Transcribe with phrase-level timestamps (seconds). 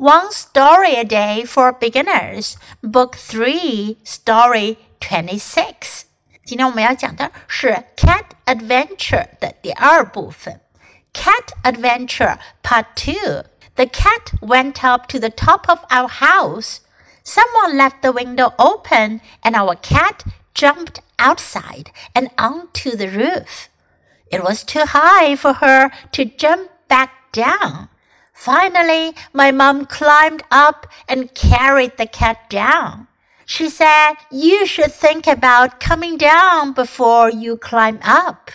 [0.00, 6.02] One Story a Day for Beginners, Book Three, Story Twenty Six。
[6.44, 10.60] 今天我们要讲的是《Cat Adventure》的第二部分，《
[11.18, 16.78] Cat Adventure Part Two》。The cat went up to the top of our house.
[17.24, 20.24] Someone left the window open, and our cat
[20.54, 23.68] jumped outside and onto the roof.
[24.30, 27.88] It was too high for her to jump back down.
[28.40, 33.06] Finally, my mom climbed up and carried the cat down.
[33.46, 38.50] She said, You should think about coming down before you climb up.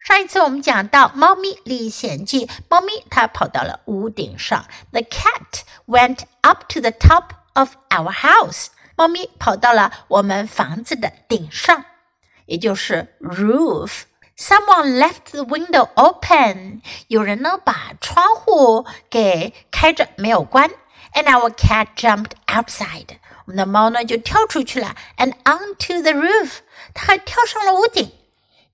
[0.00, 4.66] 上一次我们讲到《猫咪历险记》，猫咪它跑到了屋顶上。
[4.92, 8.66] The cat went up to the top of our house.
[8.96, 11.86] 猫咪跑到了我们房子的顶上，
[12.44, 14.02] 也就是 roof。
[14.38, 16.82] Someone left the window open.
[17.06, 20.70] 有人呢把窗户给开着，没有关。
[21.12, 23.18] And our cat jumped outside.
[23.46, 26.58] 我们的猫呢就跳出去了，and onto the roof.
[26.92, 28.10] 它还跳上了屋顶。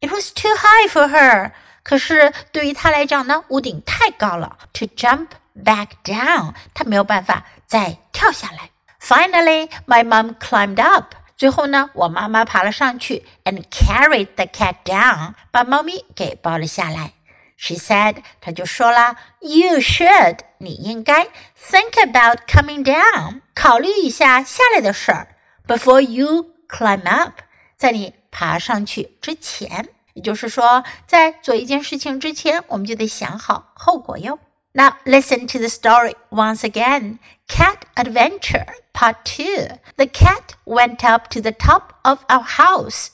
[0.01, 1.53] It was too high for her.
[1.83, 4.57] 可是对于它来讲呢，屋顶太高了。
[4.75, 8.71] To jump back down，它没有办法再跳下来。
[9.01, 11.15] Finally, my mom climbed up.
[11.38, 17.14] 最后呢，我妈妈爬了上去，and carried the cat down，把猫咪给抱了下来。
[17.58, 25.36] She said，她就说了，You should，你应该 think about coming down，考虑一下下来的事儿
[25.68, 27.34] ，before you climb up，
[27.78, 29.90] 在你爬上去之前。
[30.14, 34.40] 也就是说，在做一件事情之前，我们就得想好后果哟。
[34.78, 37.20] Now listen to the story once again.
[37.48, 39.68] Cat Adventure Part 2.
[39.96, 43.12] The cat went up to the top of our house.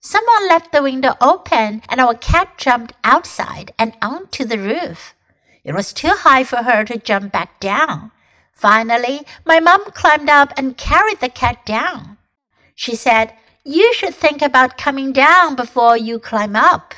[0.00, 5.14] Someone left the window open and our cat jumped outside and onto the roof.
[5.62, 8.10] It was too high for her to jump back down.
[8.52, 12.18] Finally, my mom climbed up and carried the cat down.
[12.74, 13.34] She said,
[13.64, 16.94] You should think about coming down before you climb up.